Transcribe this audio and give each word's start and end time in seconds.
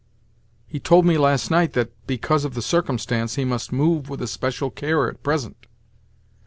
He 0.65 0.79
told 0.79 1.05
me 1.05 1.15
last 1.19 1.51
night 1.51 1.73
that, 1.73 1.91
because 2.07 2.43
of 2.43 2.55
the 2.55 2.63
circumstance, 2.63 3.35
he 3.35 3.45
must 3.45 3.71
'move 3.71 4.09
with 4.09 4.23
especial 4.23 4.71
care 4.71 5.07
at 5.07 5.21
present. 5.21 5.67